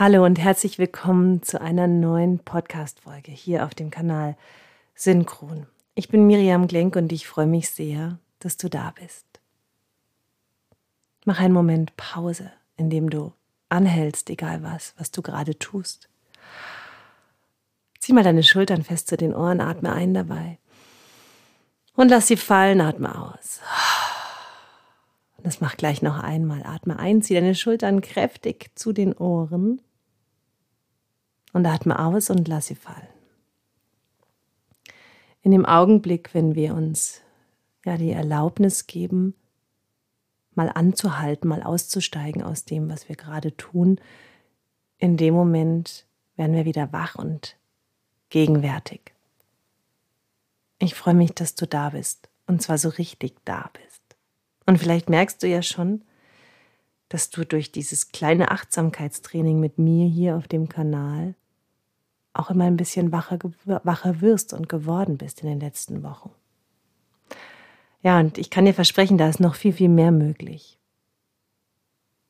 Hallo 0.00 0.24
und 0.24 0.38
herzlich 0.38 0.78
willkommen 0.78 1.42
zu 1.42 1.60
einer 1.60 1.88
neuen 1.88 2.38
Podcast-Folge 2.38 3.32
hier 3.32 3.64
auf 3.64 3.74
dem 3.74 3.90
Kanal 3.90 4.36
Synchron. 4.94 5.66
Ich 5.96 6.08
bin 6.08 6.24
Miriam 6.24 6.68
Glenk 6.68 6.94
und 6.94 7.10
ich 7.10 7.26
freue 7.26 7.48
mich 7.48 7.68
sehr, 7.70 8.20
dass 8.38 8.56
du 8.56 8.70
da 8.70 8.94
bist. 8.96 9.26
Mach 11.24 11.40
einen 11.40 11.52
Moment 11.52 11.96
Pause, 11.96 12.52
indem 12.76 13.10
du 13.10 13.32
anhältst, 13.70 14.30
egal 14.30 14.62
was, 14.62 14.94
was 14.98 15.10
du 15.10 15.20
gerade 15.20 15.58
tust. 15.58 16.08
Zieh 17.98 18.12
mal 18.12 18.22
deine 18.22 18.44
Schultern 18.44 18.84
fest 18.84 19.08
zu 19.08 19.16
den 19.16 19.34
Ohren, 19.34 19.60
atme 19.60 19.92
ein 19.92 20.14
dabei. 20.14 20.58
Und 21.96 22.10
lass 22.10 22.28
sie 22.28 22.36
fallen, 22.36 22.80
atme 22.80 23.20
aus. 23.20 23.58
Das 25.42 25.60
mach 25.60 25.76
gleich 25.76 26.02
noch 26.02 26.22
einmal. 26.22 26.62
Atme 26.64 27.00
ein, 27.00 27.20
zieh 27.20 27.34
deine 27.34 27.56
Schultern 27.56 28.00
kräftig 28.00 28.70
zu 28.76 28.92
den 28.92 29.12
Ohren 29.12 29.80
und 31.52 31.66
atme 31.66 31.98
aus 31.98 32.30
und 32.30 32.48
lass 32.48 32.66
sie 32.66 32.74
fallen. 32.74 33.08
In 35.42 35.52
dem 35.52 35.66
Augenblick, 35.66 36.34
wenn 36.34 36.54
wir 36.54 36.74
uns 36.74 37.22
ja 37.84 37.96
die 37.96 38.10
Erlaubnis 38.10 38.86
geben, 38.86 39.34
mal 40.54 40.68
anzuhalten, 40.68 41.48
mal 41.48 41.62
auszusteigen 41.62 42.42
aus 42.42 42.64
dem, 42.64 42.90
was 42.90 43.08
wir 43.08 43.16
gerade 43.16 43.56
tun, 43.56 44.00
in 44.98 45.16
dem 45.16 45.34
Moment 45.34 46.06
werden 46.36 46.54
wir 46.54 46.64
wieder 46.64 46.92
wach 46.92 47.14
und 47.14 47.56
gegenwärtig. 48.30 49.12
Ich 50.80 50.94
freue 50.94 51.14
mich, 51.14 51.32
dass 51.32 51.54
du 51.54 51.66
da 51.66 51.90
bist 51.90 52.28
und 52.46 52.62
zwar 52.62 52.78
so 52.78 52.88
richtig 52.88 53.36
da 53.44 53.70
bist. 53.72 54.02
Und 54.66 54.78
vielleicht 54.78 55.08
merkst 55.08 55.42
du 55.42 55.46
ja 55.46 55.62
schon, 55.62 56.02
dass 57.08 57.30
du 57.30 57.44
durch 57.44 57.72
dieses 57.72 58.12
kleine 58.12 58.50
Achtsamkeitstraining 58.50 59.60
mit 59.60 59.78
mir 59.78 60.06
hier 60.08 60.36
auf 60.36 60.48
dem 60.48 60.68
Kanal 60.68 61.34
auch 62.34 62.50
immer 62.50 62.64
ein 62.64 62.76
bisschen 62.76 63.10
wacher, 63.10 63.38
wacher 63.64 64.20
wirst 64.20 64.52
und 64.52 64.68
geworden 64.68 65.18
bist 65.18 65.42
in 65.42 65.48
den 65.48 65.60
letzten 65.60 66.02
Wochen. 66.02 66.30
Ja, 68.02 68.20
und 68.20 68.38
ich 68.38 68.50
kann 68.50 68.64
dir 68.64 68.74
versprechen, 68.74 69.18
da 69.18 69.28
ist 69.28 69.40
noch 69.40 69.56
viel, 69.56 69.72
viel 69.72 69.88
mehr 69.88 70.12
möglich. 70.12 70.78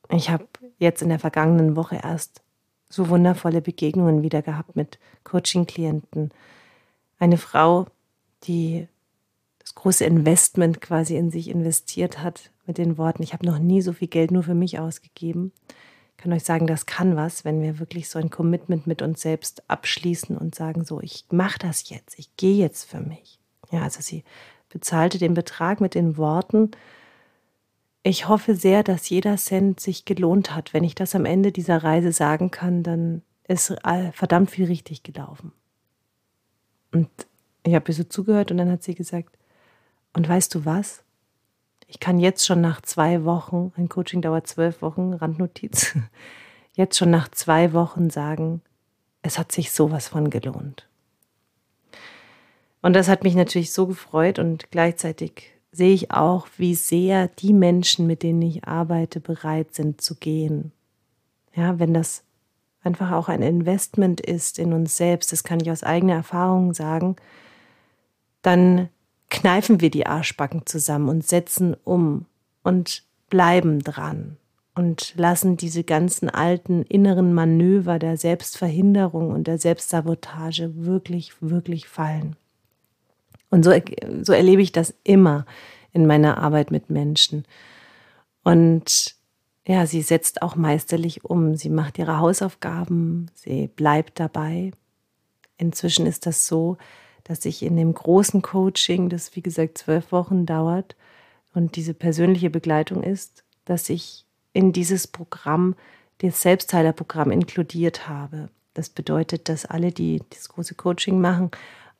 Ich 0.09 0.29
habe 0.29 0.47
jetzt 0.79 1.03
in 1.03 1.09
der 1.09 1.19
vergangenen 1.19 1.75
Woche 1.75 1.99
erst 2.01 2.41
so 2.89 3.09
wundervolle 3.09 3.61
Begegnungen 3.61 4.23
wieder 4.23 4.41
gehabt 4.41 4.75
mit 4.75 4.97
Coaching-Klienten. 5.23 6.31
Eine 7.19 7.37
Frau, 7.37 7.85
die 8.43 8.87
das 9.69 9.75
große 9.75 10.05
Investment 10.05 10.81
quasi 10.81 11.15
in 11.15 11.31
sich 11.31 11.49
investiert 11.49 12.21
hat 12.21 12.51
mit 12.65 12.77
den 12.77 12.97
Worten, 12.97 13.23
ich 13.23 13.33
habe 13.33 13.45
noch 13.45 13.59
nie 13.59 13.81
so 13.81 13.93
viel 13.93 14.07
Geld 14.07 14.31
nur 14.31 14.43
für 14.43 14.55
mich 14.55 14.79
ausgegeben 14.79 15.51
kann 16.19 16.33
euch 16.33 16.43
sagen, 16.43 16.67
das 16.67 16.85
kann 16.85 17.15
was, 17.15 17.45
wenn 17.45 17.61
wir 17.61 17.79
wirklich 17.79 18.09
so 18.09 18.19
ein 18.19 18.29
Commitment 18.29 18.85
mit 18.85 19.01
uns 19.01 19.21
selbst 19.21 19.63
abschließen 19.69 20.37
und 20.37 20.53
sagen, 20.53 20.83
so, 20.83 20.99
ich 20.99 21.25
mache 21.31 21.59
das 21.59 21.89
jetzt, 21.89 22.19
ich 22.19 22.35
gehe 22.35 22.55
jetzt 22.55 22.89
für 22.89 22.99
mich. 22.99 23.39
Ja, 23.71 23.83
also 23.83 24.01
sie 24.01 24.23
bezahlte 24.69 25.17
den 25.17 25.33
Betrag 25.33 25.79
mit 25.79 25.95
den 25.95 26.17
Worten, 26.17 26.71
ich 28.03 28.27
hoffe 28.27 28.55
sehr, 28.55 28.83
dass 28.83 29.09
jeder 29.09 29.35
Cent 29.35 29.79
sich 29.79 30.05
gelohnt 30.05 30.55
hat. 30.55 30.73
Wenn 30.73 30.85
ich 30.85 30.95
das 30.95 31.15
am 31.15 31.25
Ende 31.25 31.51
dieser 31.51 31.83
Reise 31.83 32.13
sagen 32.13 32.49
kann, 32.49 32.81
dann 32.81 33.23
ist 33.45 33.75
verdammt 34.13 34.51
viel 34.51 34.65
richtig 34.65 35.03
gelaufen. 35.03 35.51
Und 36.93 37.09
ich 37.63 37.75
habe 37.75 37.91
ihr 37.91 37.93
so 37.93 38.03
zugehört 38.03 38.51
und 38.51 38.57
dann 38.57 38.71
hat 38.71 38.83
sie 38.83 38.95
gesagt, 38.95 39.37
und 40.13 40.27
weißt 40.27 40.53
du 40.55 40.65
was? 40.65 41.03
Ich 41.87 41.99
kann 41.99 42.19
jetzt 42.19 42.45
schon 42.45 42.61
nach 42.61 42.81
zwei 42.81 43.23
Wochen, 43.23 43.73
ein 43.75 43.89
Coaching 43.89 44.21
dauert 44.21 44.47
zwölf 44.47 44.81
Wochen, 44.81 45.13
Randnotiz, 45.13 45.95
jetzt 46.75 46.97
schon 46.97 47.09
nach 47.09 47.29
zwei 47.29 47.73
Wochen 47.73 48.09
sagen, 48.09 48.61
es 49.21 49.37
hat 49.37 49.51
sich 49.51 49.71
sowas 49.71 50.07
von 50.07 50.29
gelohnt. 50.29 50.87
Und 52.81 52.93
das 52.93 53.09
hat 53.09 53.23
mich 53.23 53.35
natürlich 53.35 53.73
so 53.73 53.87
gefreut 53.87 54.39
und 54.39 54.71
gleichzeitig 54.71 55.51
sehe 55.71 55.93
ich 55.93 56.11
auch, 56.11 56.47
wie 56.57 56.75
sehr 56.75 57.27
die 57.27 57.53
Menschen, 57.53 58.07
mit 58.07 58.23
denen 58.23 58.41
ich 58.41 58.63
arbeite, 58.65 59.19
bereit 59.19 59.73
sind 59.73 60.01
zu 60.01 60.15
gehen. 60.15 60.71
Ja, 61.53 61.79
wenn 61.79 61.93
das 61.93 62.23
einfach 62.81 63.11
auch 63.11 63.29
ein 63.29 63.41
Investment 63.41 64.21
ist 64.21 64.59
in 64.59 64.73
uns 64.73 64.95
selbst, 64.97 65.31
das 65.31 65.43
kann 65.43 65.59
ich 65.59 65.69
aus 65.69 65.83
eigener 65.83 66.13
Erfahrung 66.13 66.73
sagen, 66.73 67.17
dann 68.41 68.89
kneifen 69.29 69.81
wir 69.81 69.89
die 69.89 70.05
Arschbacken 70.05 70.65
zusammen 70.65 71.09
und 71.09 71.27
setzen 71.27 71.75
um 71.83 72.25
und 72.63 73.03
bleiben 73.29 73.79
dran 73.79 74.37
und 74.75 75.13
lassen 75.17 75.57
diese 75.57 75.83
ganzen 75.83 76.29
alten 76.29 76.83
inneren 76.83 77.33
Manöver 77.33 77.99
der 77.99 78.17
Selbstverhinderung 78.17 79.31
und 79.31 79.45
der 79.45 79.57
Selbstsabotage 79.57 80.71
wirklich, 80.75 81.33
wirklich 81.41 81.87
fallen. 81.87 82.35
Und 83.49 83.63
so, 83.63 83.71
so 84.21 84.33
erlebe 84.33 84.61
ich 84.61 84.71
das 84.71 84.93
immer 85.03 85.45
in 85.91 86.05
meiner 86.05 86.37
Arbeit 86.37 86.71
mit 86.71 86.89
Menschen. 86.89 87.45
Und 88.43 89.15
ja, 89.67 89.85
sie 89.85 90.01
setzt 90.01 90.41
auch 90.41 90.55
meisterlich 90.55 91.25
um. 91.25 91.55
Sie 91.55 91.69
macht 91.69 91.97
ihre 91.97 92.19
Hausaufgaben, 92.19 93.29
sie 93.33 93.67
bleibt 93.67 94.19
dabei. 94.19 94.71
Inzwischen 95.57 96.05
ist 96.05 96.25
das 96.25 96.47
so, 96.47 96.77
dass 97.29 97.45
ich 97.45 97.61
in 97.61 97.77
dem 97.77 97.93
großen 97.93 98.41
Coaching, 98.41 99.07
das 99.07 99.35
wie 99.35 99.43
gesagt 99.43 99.77
zwölf 99.77 100.11
Wochen 100.11 100.47
dauert 100.47 100.95
und 101.53 101.75
diese 101.75 101.93
persönliche 101.93 102.49
Begleitung 102.49 103.03
ist, 103.03 103.43
dass 103.65 103.87
ich 103.89 104.25
in 104.51 104.73
dieses 104.73 105.05
Programm, 105.05 105.75
das 106.17 106.41
Selbstheilerprogramm 106.41 107.29
inkludiert 107.29 108.09
habe. 108.09 108.49
Das 108.73 108.89
bedeutet, 108.89 109.47
dass 109.47 109.67
alle, 109.67 109.91
die 109.91 110.23
das 110.31 110.49
große 110.49 110.73
Coaching 110.73 111.21
machen, 111.21 111.51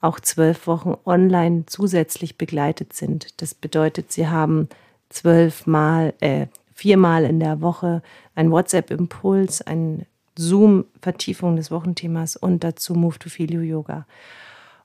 auch 0.01 0.19
zwölf 0.19 0.65
Wochen 0.65 0.97
online 1.05 1.65
zusätzlich 1.67 2.39
begleitet 2.39 2.93
sind. 2.93 3.39
Das 3.39 3.53
bedeutet, 3.53 4.11
sie 4.11 4.27
haben 4.27 4.67
zwölfmal, 5.09 6.15
äh, 6.21 6.47
viermal 6.73 7.23
in 7.25 7.39
der 7.39 7.61
Woche 7.61 8.01
ein 8.33 8.49
WhatsApp-Impuls, 8.49 9.61
ein 9.61 10.07
Zoom-Vertiefung 10.35 11.55
des 11.55 11.69
Wochenthemas 11.69 12.35
und 12.35 12.63
dazu 12.63 12.95
Move 12.95 13.19
to 13.19 13.29
Feel 13.29 13.53
You 13.53 13.61
Yoga. 13.61 14.07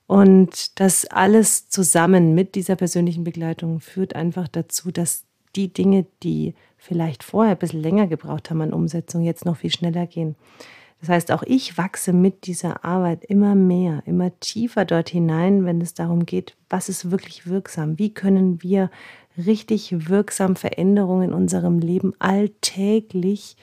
Und 0.07 0.79
das 0.79 1.05
alles 1.05 1.69
zusammen 1.69 2.35
mit 2.35 2.55
dieser 2.55 2.75
persönlichen 2.75 3.23
Begleitung 3.23 3.79
führt 3.79 4.15
einfach 4.15 4.47
dazu, 4.47 4.91
dass 4.91 5.25
die 5.55 5.73
Dinge, 5.73 6.05
die 6.21 6.53
vielleicht 6.77 7.23
vorher 7.23 7.55
ein 7.55 7.59
bisschen 7.59 7.81
länger 7.81 8.07
gebraucht 8.07 8.49
haben 8.49 8.61
an 8.61 8.73
Umsetzung, 8.73 9.23
jetzt 9.23 9.45
noch 9.45 9.57
viel 9.57 9.71
schneller 9.71 10.05
gehen. 10.05 10.35
Das 11.01 11.09
heißt, 11.09 11.31
auch 11.31 11.43
ich 11.43 11.77
wachse 11.77 12.13
mit 12.13 12.45
dieser 12.45 12.85
Arbeit 12.85 13.25
immer 13.25 13.53
mehr, 13.55 14.01
immer 14.05 14.37
tiefer 14.39 14.85
dort 14.85 15.09
hinein, 15.09 15.65
wenn 15.65 15.81
es 15.81 15.93
darum 15.93 16.25
geht, 16.25 16.55
was 16.69 16.89
ist 16.89 17.11
wirklich 17.11 17.47
wirksam? 17.47 17.99
Wie 17.99 18.13
können 18.13 18.61
wir 18.63 18.89
richtig 19.37 20.09
wirksam 20.09 20.55
Veränderungen 20.55 21.29
in 21.29 21.33
unserem 21.33 21.79
Leben 21.79 22.13
alltäglich 22.19 23.57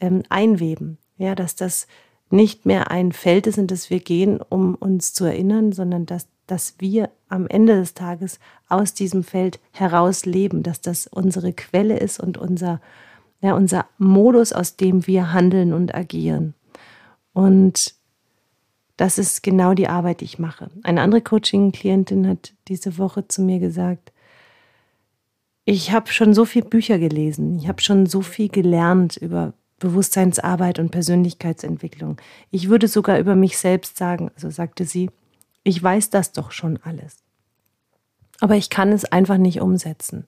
ähm, 0.00 0.22
einweben? 0.28 0.98
Ja, 1.16 1.34
dass 1.34 1.56
das 1.56 1.86
nicht 2.34 2.66
mehr 2.66 2.90
ein 2.90 3.12
Feld 3.12 3.46
ist, 3.46 3.58
in 3.58 3.66
das 3.66 3.90
wir 3.90 4.00
gehen, 4.00 4.40
um 4.40 4.74
uns 4.74 5.14
zu 5.14 5.24
erinnern, 5.24 5.72
sondern 5.72 6.04
dass, 6.04 6.26
dass 6.46 6.74
wir 6.78 7.10
am 7.28 7.46
Ende 7.46 7.76
des 7.76 7.94
Tages 7.94 8.38
aus 8.68 8.92
diesem 8.92 9.22
Feld 9.22 9.60
heraus 9.70 10.26
leben, 10.26 10.62
dass 10.62 10.80
das 10.80 11.06
unsere 11.06 11.52
Quelle 11.52 11.98
ist 11.98 12.20
und 12.20 12.36
unser, 12.36 12.80
ja, 13.40 13.54
unser 13.54 13.86
Modus, 13.98 14.52
aus 14.52 14.76
dem 14.76 15.06
wir 15.06 15.32
handeln 15.32 15.72
und 15.72 15.94
agieren. 15.94 16.54
Und 17.32 17.94
das 18.96 19.18
ist 19.18 19.42
genau 19.42 19.74
die 19.74 19.88
Arbeit, 19.88 20.20
die 20.20 20.26
ich 20.26 20.38
mache. 20.38 20.70
Eine 20.82 21.02
andere 21.02 21.20
Coaching-Klientin 21.20 22.28
hat 22.28 22.52
diese 22.68 22.98
Woche 22.98 23.26
zu 23.28 23.42
mir 23.42 23.58
gesagt, 23.58 24.12
ich 25.64 25.92
habe 25.92 26.12
schon 26.12 26.34
so 26.34 26.44
viele 26.44 26.66
Bücher 26.66 26.98
gelesen, 26.98 27.58
ich 27.58 27.68
habe 27.68 27.80
schon 27.80 28.06
so 28.06 28.20
viel 28.20 28.48
gelernt 28.48 29.16
über 29.16 29.54
Bewusstseinsarbeit 29.84 30.78
und 30.78 30.90
Persönlichkeitsentwicklung. 30.90 32.16
Ich 32.50 32.68
würde 32.68 32.88
sogar 32.88 33.18
über 33.18 33.36
mich 33.36 33.58
selbst 33.58 33.96
sagen, 33.96 34.30
also 34.34 34.50
sagte 34.50 34.84
sie, 34.84 35.10
ich 35.62 35.82
weiß 35.82 36.10
das 36.10 36.32
doch 36.32 36.50
schon 36.50 36.78
alles. 36.82 37.18
Aber 38.40 38.56
ich 38.56 38.70
kann 38.70 38.92
es 38.92 39.04
einfach 39.04 39.36
nicht 39.36 39.60
umsetzen. 39.60 40.26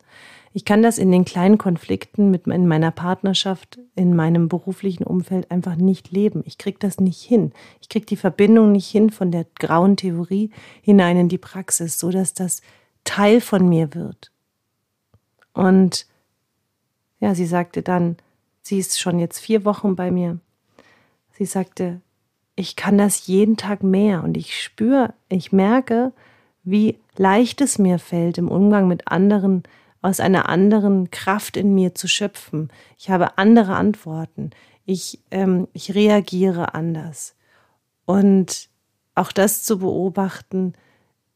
Ich 0.52 0.64
kann 0.64 0.82
das 0.82 0.98
in 0.98 1.10
den 1.10 1.24
kleinen 1.24 1.58
Konflikten 1.58 2.30
mit 2.30 2.46
in 2.46 2.66
meiner 2.66 2.90
Partnerschaft, 2.90 3.78
in 3.94 4.14
meinem 4.14 4.48
beruflichen 4.48 5.04
Umfeld 5.04 5.50
einfach 5.50 5.76
nicht 5.76 6.10
leben. 6.10 6.42
Ich 6.46 6.56
kriege 6.56 6.78
das 6.78 6.98
nicht 7.00 7.20
hin. 7.20 7.52
Ich 7.80 7.88
kriege 7.88 8.06
die 8.06 8.16
Verbindung 8.16 8.72
nicht 8.72 8.88
hin 8.88 9.10
von 9.10 9.30
der 9.30 9.46
grauen 9.58 9.96
Theorie 9.96 10.50
hinein 10.80 11.16
in 11.16 11.28
die 11.28 11.38
Praxis, 11.38 11.98
so 11.98 12.10
dass 12.10 12.32
das 12.32 12.62
Teil 13.04 13.40
von 13.40 13.68
mir 13.68 13.94
wird. 13.94 14.30
Und 15.52 16.06
ja, 17.20 17.34
sie 17.34 17.46
sagte 17.46 17.82
dann, 17.82 18.16
Sie 18.66 18.78
ist 18.80 18.98
schon 18.98 19.20
jetzt 19.20 19.38
vier 19.38 19.64
Wochen 19.64 19.94
bei 19.94 20.10
mir. 20.10 20.40
Sie 21.30 21.44
sagte, 21.44 22.00
ich 22.56 22.74
kann 22.74 22.98
das 22.98 23.28
jeden 23.28 23.56
Tag 23.56 23.84
mehr 23.84 24.24
und 24.24 24.36
ich 24.36 24.60
spüre, 24.60 25.14
ich 25.28 25.52
merke, 25.52 26.12
wie 26.64 26.98
leicht 27.16 27.60
es 27.60 27.78
mir 27.78 28.00
fällt, 28.00 28.38
im 28.38 28.48
Umgang 28.48 28.88
mit 28.88 29.06
anderen 29.06 29.62
aus 30.02 30.18
einer 30.18 30.48
anderen 30.48 31.12
Kraft 31.12 31.56
in 31.56 31.76
mir 31.76 31.94
zu 31.94 32.08
schöpfen. 32.08 32.72
Ich 32.98 33.08
habe 33.08 33.38
andere 33.38 33.76
Antworten. 33.76 34.50
ich, 34.84 35.20
ähm, 35.30 35.68
ich 35.72 35.94
reagiere 35.94 36.74
anders. 36.74 37.36
Und 38.04 38.68
auch 39.14 39.30
das 39.30 39.62
zu 39.62 39.78
beobachten, 39.78 40.72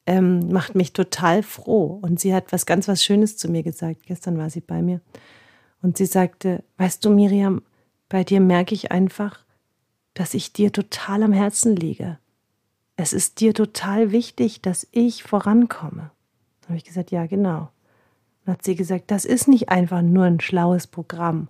ähm, 0.05 0.51
macht 0.51 0.75
mich 0.75 0.93
total 0.95 1.45
froh. 1.45 2.01
Und 2.03 2.19
sie 2.19 2.35
hat 2.35 2.51
was 2.51 2.67
ganz 2.67 2.89
was 2.89 3.05
Schönes 3.05 3.37
zu 3.37 3.49
mir 3.49 3.63
gesagt. 3.63 4.07
Gestern 4.07 4.37
war 4.37 4.51
sie 4.51 4.63
bei 4.63 4.83
mir. 4.83 5.01
Und 5.83 5.97
sie 5.97 6.07
sagte, 6.07 6.63
weißt 6.77 7.05
du, 7.05 7.11
Miriam, 7.11 7.63
bei 8.09 8.25
dir 8.25 8.41
merke 8.41 8.75
ich 8.75 8.93
einfach, 8.93 9.45
dass 10.15 10.35
ich 10.35 10.53
dir 10.53 10.73
total 10.73 11.23
am 11.23 11.33
Herzen 11.33 11.77
liege. 11.77 12.19
Es 12.97 13.13
ist 13.13 13.41
dir 13.41 13.55
total 13.55 14.13
wichtig, 14.13 14.61
dass 14.61 14.87
ich 14.91 15.23
vorankomme. 15.23 16.11
Da 16.61 16.69
habe 16.69 16.77
ich 16.77 16.85
gesagt, 16.85 17.11
ja, 17.11 17.27
genau. 17.27 17.71
Dann 18.45 18.55
hat 18.55 18.65
sie 18.65 18.75
gesagt, 18.75 19.11
das 19.11 19.25
ist 19.25 19.49
nicht 19.49 19.71
einfach 19.71 20.03
nur 20.03 20.25
ein 20.25 20.41
schlaues 20.41 20.87
Programm. 20.87 21.49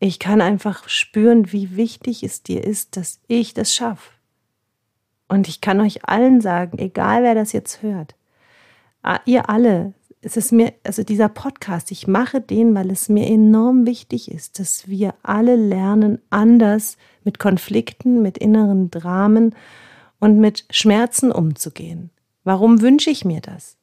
Ich 0.00 0.18
kann 0.18 0.40
einfach 0.40 0.88
spüren, 0.88 1.52
wie 1.52 1.76
wichtig 1.76 2.22
es 2.22 2.42
dir 2.42 2.62
ist, 2.62 2.96
dass 2.96 3.20
ich 3.26 3.54
das 3.54 3.74
schaffe. 3.74 4.10
Und 5.28 5.48
ich 5.48 5.60
kann 5.62 5.80
euch 5.80 6.06
allen 6.06 6.40
sagen, 6.40 6.78
egal 6.78 7.22
wer 7.22 7.34
das 7.34 7.52
jetzt 7.52 7.80
hört, 7.82 8.14
ihr 9.24 9.48
alle, 9.48 9.94
es 10.24 10.36
ist 10.38 10.52
mir, 10.52 10.72
also 10.84 11.02
dieser 11.02 11.28
Podcast, 11.28 11.90
ich 11.90 12.06
mache 12.06 12.40
den, 12.40 12.74
weil 12.74 12.90
es 12.90 13.08
mir 13.08 13.26
enorm 13.26 13.86
wichtig 13.86 14.30
ist, 14.30 14.58
dass 14.58 14.88
wir 14.88 15.14
alle 15.22 15.56
lernen, 15.56 16.18
anders 16.30 16.96
mit 17.24 17.38
Konflikten, 17.38 18.22
mit 18.22 18.38
inneren 18.38 18.90
Dramen 18.90 19.54
und 20.20 20.38
mit 20.38 20.64
Schmerzen 20.70 21.30
umzugehen. 21.30 22.10
Warum 22.42 22.80
wünsche 22.80 23.10
ich 23.10 23.24
mir 23.24 23.40
das? 23.40 23.76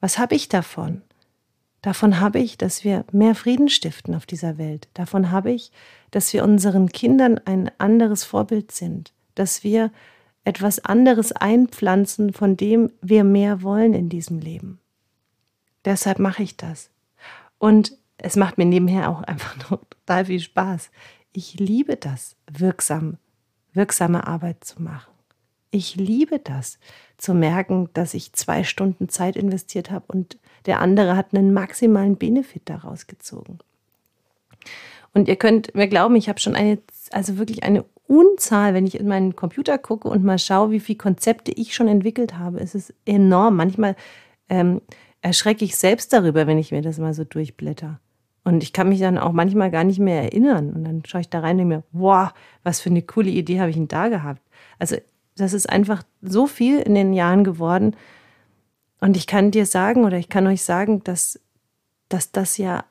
Was 0.00 0.18
habe 0.18 0.36
ich 0.36 0.48
davon? 0.48 1.02
Davon 1.82 2.20
habe 2.20 2.38
ich, 2.38 2.58
dass 2.58 2.84
wir 2.84 3.04
mehr 3.12 3.34
Frieden 3.34 3.68
stiften 3.68 4.14
auf 4.14 4.26
dieser 4.26 4.58
Welt. 4.58 4.88
Davon 4.94 5.30
habe 5.30 5.50
ich, 5.50 5.72
dass 6.10 6.32
wir 6.32 6.44
unseren 6.44 6.88
Kindern 6.88 7.40
ein 7.44 7.70
anderes 7.78 8.24
Vorbild 8.24 8.72
sind, 8.72 9.12
dass 9.34 9.64
wir 9.64 9.90
etwas 10.44 10.84
anderes 10.84 11.32
einpflanzen, 11.32 12.32
von 12.32 12.56
dem 12.56 12.90
wir 13.00 13.24
mehr 13.24 13.62
wollen 13.62 13.94
in 13.94 14.08
diesem 14.08 14.38
Leben. 14.38 14.80
Deshalb 15.84 16.18
mache 16.18 16.42
ich 16.42 16.56
das. 16.56 16.90
Und 17.58 17.92
es 18.18 18.36
macht 18.36 18.58
mir 18.58 18.64
nebenher 18.64 19.08
auch 19.10 19.22
einfach 19.22 19.56
nur 19.70 19.80
total 19.88 20.26
viel 20.26 20.40
Spaß. 20.40 20.90
Ich 21.32 21.54
liebe 21.54 21.96
das, 21.96 22.36
wirksam, 22.50 23.18
wirksame 23.72 24.26
Arbeit 24.26 24.64
zu 24.64 24.82
machen. 24.82 25.12
Ich 25.70 25.96
liebe 25.96 26.38
das, 26.38 26.78
zu 27.18 27.34
merken, 27.34 27.90
dass 27.92 28.14
ich 28.14 28.32
zwei 28.32 28.64
Stunden 28.64 29.08
Zeit 29.08 29.36
investiert 29.36 29.90
habe 29.90 30.04
und 30.08 30.38
der 30.66 30.80
andere 30.80 31.16
hat 31.16 31.34
einen 31.34 31.52
maximalen 31.52 32.16
Benefit 32.16 32.62
daraus 32.66 33.06
gezogen. 33.06 33.58
Und 35.12 35.28
ihr 35.28 35.36
könnt 35.36 35.74
mir 35.74 35.88
glauben, 35.88 36.16
ich 36.16 36.28
habe 36.28 36.40
schon 36.40 36.54
eine, 36.54 36.78
also 37.10 37.38
wirklich 37.38 37.64
eine 37.64 37.84
Unzahl, 38.06 38.72
wenn 38.72 38.86
ich 38.86 38.98
in 38.98 39.08
meinen 39.08 39.36
Computer 39.36 39.78
gucke 39.78 40.08
und 40.08 40.24
mal 40.24 40.38
schaue, 40.38 40.70
wie 40.70 40.80
viele 40.80 40.98
Konzepte 40.98 41.52
ich 41.52 41.74
schon 41.74 41.88
entwickelt 41.88 42.38
habe. 42.38 42.60
Es 42.60 42.74
ist 42.74 42.94
enorm. 43.04 43.56
Manchmal 43.56 43.96
ähm, 44.48 44.80
erschrecke 45.22 45.64
ich 45.64 45.76
selbst 45.76 46.12
darüber, 46.12 46.46
wenn 46.46 46.58
ich 46.58 46.72
mir 46.72 46.82
das 46.82 46.98
mal 46.98 47.14
so 47.14 47.24
durchblätter. 47.24 48.00
Und 48.44 48.62
ich 48.62 48.72
kann 48.72 48.88
mich 48.88 49.00
dann 49.00 49.18
auch 49.18 49.32
manchmal 49.32 49.70
gar 49.70 49.84
nicht 49.84 49.98
mehr 49.98 50.22
erinnern. 50.22 50.72
Und 50.72 50.84
dann 50.84 51.02
schaue 51.04 51.20
ich 51.20 51.28
da 51.28 51.40
rein 51.40 51.52
und 51.60 51.68
denke 51.68 51.76
mir, 51.76 51.82
wow, 51.92 52.30
was 52.62 52.80
für 52.80 52.90
eine 52.90 53.02
coole 53.02 53.30
Idee 53.30 53.60
habe 53.60 53.70
ich 53.70 53.76
denn 53.76 53.88
da 53.88 54.08
gehabt. 54.08 54.40
Also 54.78 54.96
das 55.36 55.52
ist 55.52 55.68
einfach 55.68 56.02
so 56.22 56.46
viel 56.46 56.80
in 56.80 56.94
den 56.94 57.12
Jahren 57.12 57.44
geworden. 57.44 57.94
Und 59.00 59.16
ich 59.16 59.26
kann 59.26 59.50
dir 59.50 59.66
sagen 59.66 60.04
oder 60.04 60.18
ich 60.18 60.28
kann 60.28 60.46
euch 60.46 60.62
sagen, 60.62 61.04
dass, 61.04 61.38
dass 62.08 62.32
das 62.32 62.56
ja 62.56 62.84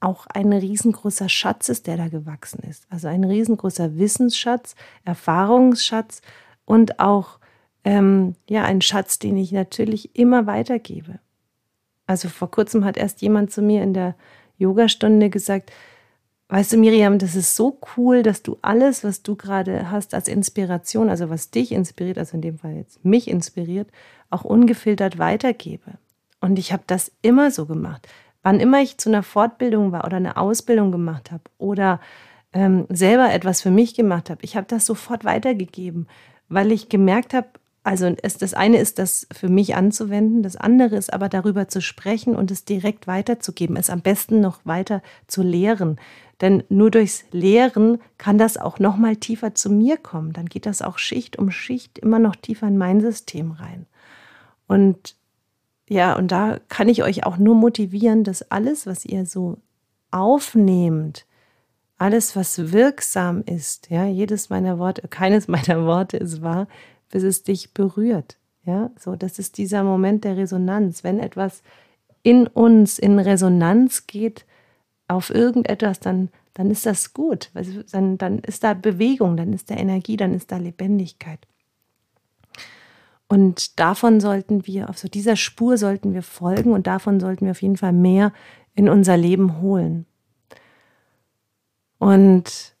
auch 0.00 0.26
ein 0.26 0.52
riesengroßer 0.52 1.28
Schatz 1.28 1.68
ist, 1.68 1.86
der 1.86 1.96
da 1.96 2.08
gewachsen 2.08 2.60
ist. 2.68 2.86
Also 2.90 3.08
ein 3.08 3.22
riesengroßer 3.22 3.96
Wissensschatz, 3.96 4.74
Erfahrungsschatz 5.04 6.22
und 6.64 6.98
auch 6.98 7.38
ähm, 7.84 8.34
ja 8.48 8.64
ein 8.64 8.80
Schatz, 8.80 9.18
den 9.18 9.36
ich 9.36 9.52
natürlich 9.52 10.16
immer 10.16 10.46
weitergebe. 10.46 11.20
Also 12.12 12.28
vor 12.28 12.50
kurzem 12.50 12.84
hat 12.84 12.98
erst 12.98 13.22
jemand 13.22 13.52
zu 13.52 13.62
mir 13.62 13.82
in 13.82 13.94
der 13.94 14.14
Yogastunde 14.58 15.30
gesagt, 15.30 15.72
weißt 16.50 16.74
du 16.74 16.76
Miriam, 16.76 17.18
das 17.18 17.34
ist 17.34 17.56
so 17.56 17.78
cool, 17.96 18.22
dass 18.22 18.42
du 18.42 18.58
alles, 18.60 19.02
was 19.02 19.22
du 19.22 19.34
gerade 19.34 19.90
hast 19.90 20.12
als 20.12 20.28
Inspiration, 20.28 21.08
also 21.08 21.30
was 21.30 21.50
dich 21.50 21.72
inspiriert, 21.72 22.18
also 22.18 22.34
in 22.34 22.42
dem 22.42 22.58
Fall 22.58 22.74
jetzt 22.74 23.02
mich 23.02 23.28
inspiriert, 23.28 23.88
auch 24.28 24.44
ungefiltert 24.44 25.16
weitergebe. 25.18 25.92
Und 26.38 26.58
ich 26.58 26.74
habe 26.74 26.82
das 26.86 27.10
immer 27.22 27.50
so 27.50 27.64
gemacht. 27.64 28.06
Wann 28.42 28.60
immer 28.60 28.82
ich 28.82 28.98
zu 28.98 29.08
einer 29.08 29.22
Fortbildung 29.22 29.90
war 29.90 30.04
oder 30.04 30.18
eine 30.18 30.36
Ausbildung 30.36 30.92
gemacht 30.92 31.30
habe 31.30 31.44
oder 31.56 31.98
ähm, 32.52 32.84
selber 32.90 33.32
etwas 33.32 33.62
für 33.62 33.70
mich 33.70 33.94
gemacht 33.94 34.28
habe, 34.28 34.44
ich 34.44 34.54
habe 34.54 34.66
das 34.66 34.84
sofort 34.84 35.24
weitergegeben, 35.24 36.08
weil 36.50 36.72
ich 36.72 36.90
gemerkt 36.90 37.32
habe, 37.32 37.48
also 37.84 38.14
es, 38.22 38.38
das 38.38 38.54
eine 38.54 38.78
ist, 38.78 38.98
das 38.98 39.26
für 39.32 39.48
mich 39.48 39.74
anzuwenden, 39.74 40.42
das 40.42 40.56
andere 40.56 40.96
ist 40.96 41.12
aber 41.12 41.28
darüber 41.28 41.68
zu 41.68 41.80
sprechen 41.80 42.36
und 42.36 42.50
es 42.50 42.64
direkt 42.64 43.06
weiterzugeben, 43.06 43.76
es 43.76 43.90
am 43.90 44.00
besten 44.00 44.40
noch 44.40 44.60
weiter 44.64 45.02
zu 45.26 45.42
lehren. 45.42 45.98
Denn 46.40 46.62
nur 46.68 46.90
durchs 46.90 47.24
Lehren 47.32 48.00
kann 48.18 48.38
das 48.38 48.56
auch 48.56 48.78
noch 48.78 48.96
mal 48.96 49.16
tiefer 49.16 49.54
zu 49.54 49.70
mir 49.70 49.96
kommen. 49.96 50.32
Dann 50.32 50.46
geht 50.46 50.66
das 50.66 50.82
auch 50.82 50.98
Schicht 50.98 51.38
um 51.38 51.50
Schicht 51.50 51.98
immer 51.98 52.18
noch 52.18 52.36
tiefer 52.36 52.68
in 52.68 52.78
mein 52.78 53.00
System 53.00 53.52
rein. 53.52 53.86
Und 54.66 55.16
ja, 55.88 56.16
und 56.16 56.32
da 56.32 56.58
kann 56.68 56.88
ich 56.88 57.02
euch 57.02 57.26
auch 57.26 57.36
nur 57.36 57.54
motivieren, 57.54 58.24
dass 58.24 58.50
alles, 58.50 58.86
was 58.86 59.04
ihr 59.04 59.26
so 59.26 59.58
aufnehmt, 60.10 61.26
alles, 61.98 62.34
was 62.34 62.72
wirksam 62.72 63.42
ist, 63.46 63.90
ja, 63.90 64.06
jedes 64.06 64.50
meiner 64.50 64.78
Worte, 64.78 65.06
keines 65.08 65.48
meiner 65.48 65.84
Worte 65.84 66.16
ist 66.16 66.42
wahr, 66.42 66.66
bis 67.12 67.22
es 67.22 67.44
dich 67.44 67.72
berührt. 67.72 68.38
Ja, 68.64 68.90
so, 68.98 69.14
das 69.14 69.38
ist 69.38 69.58
dieser 69.58 69.84
Moment 69.84 70.24
der 70.24 70.36
Resonanz. 70.36 71.04
Wenn 71.04 71.20
etwas 71.20 71.62
in 72.24 72.48
uns 72.48 72.98
in 72.98 73.18
Resonanz 73.20 74.08
geht 74.08 74.44
auf 75.06 75.30
irgendetwas, 75.30 76.00
dann, 76.00 76.30
dann 76.54 76.70
ist 76.70 76.86
das 76.86 77.12
gut. 77.12 77.50
Dann, 77.92 78.18
dann 78.18 78.38
ist 78.40 78.64
da 78.64 78.74
Bewegung, 78.74 79.36
dann 79.36 79.52
ist 79.52 79.70
da 79.70 79.74
Energie, 79.74 80.16
dann 80.16 80.34
ist 80.34 80.50
da 80.50 80.56
Lebendigkeit. 80.56 81.46
Und 83.28 83.80
davon 83.80 84.20
sollten 84.20 84.66
wir, 84.66 84.90
auf 84.90 84.98
so 84.98 85.08
dieser 85.08 85.36
Spur 85.36 85.78
sollten 85.78 86.14
wir 86.14 86.22
folgen 86.22 86.72
und 86.72 86.86
davon 86.86 87.18
sollten 87.18 87.46
wir 87.46 87.52
auf 87.52 87.62
jeden 87.62 87.78
Fall 87.78 87.92
mehr 87.92 88.32
in 88.74 88.88
unser 88.88 89.16
Leben 89.16 89.60
holen. 89.60 90.06
Und 91.98 92.74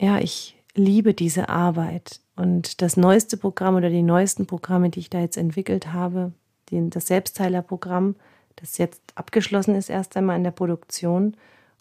ja, 0.00 0.18
ich 0.18 0.56
liebe 0.74 1.14
diese 1.14 1.48
Arbeit. 1.48 2.20
Und 2.38 2.82
das 2.82 2.96
neueste 2.96 3.36
Programm 3.36 3.74
oder 3.74 3.90
die 3.90 4.02
neuesten 4.02 4.46
Programme, 4.46 4.90
die 4.90 5.00
ich 5.00 5.10
da 5.10 5.18
jetzt 5.18 5.36
entwickelt 5.36 5.92
habe, 5.92 6.32
den, 6.70 6.88
das 6.88 7.08
Selbstheilerprogramm, 7.08 8.14
das 8.54 8.78
jetzt 8.78 9.02
abgeschlossen 9.16 9.74
ist, 9.74 9.90
erst 9.90 10.16
einmal 10.16 10.36
in 10.36 10.44
der 10.44 10.52
Produktion, 10.52 11.36